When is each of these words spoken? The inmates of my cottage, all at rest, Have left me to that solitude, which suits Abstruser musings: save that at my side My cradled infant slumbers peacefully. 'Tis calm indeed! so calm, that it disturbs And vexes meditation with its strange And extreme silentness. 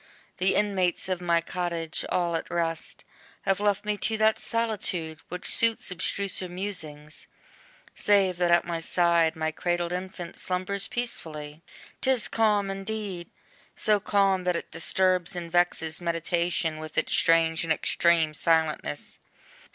The 0.37 0.55
inmates 0.55 1.09
of 1.09 1.21
my 1.21 1.41
cottage, 1.41 2.03
all 2.09 2.35
at 2.35 2.49
rest, 2.49 3.03
Have 3.43 3.59
left 3.59 3.85
me 3.85 3.97
to 3.97 4.17
that 4.17 4.39
solitude, 4.39 5.19
which 5.29 5.45
suits 5.45 5.91
Abstruser 5.91 6.49
musings: 6.49 7.27
save 7.93 8.37
that 8.37 8.49
at 8.49 8.65
my 8.65 8.79
side 8.79 9.35
My 9.35 9.51
cradled 9.51 9.91
infant 9.91 10.37
slumbers 10.37 10.87
peacefully. 10.87 11.61
'Tis 12.01 12.27
calm 12.29 12.71
indeed! 12.71 13.29
so 13.75 13.99
calm, 13.99 14.43
that 14.45 14.55
it 14.55 14.71
disturbs 14.71 15.35
And 15.35 15.51
vexes 15.51 16.01
meditation 16.01 16.79
with 16.79 16.97
its 16.97 17.13
strange 17.13 17.63
And 17.63 17.71
extreme 17.71 18.33
silentness. 18.33 19.19